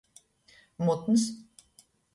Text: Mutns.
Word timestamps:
Mutns. 0.79 1.23